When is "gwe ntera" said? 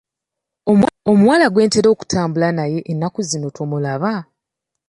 1.49-1.87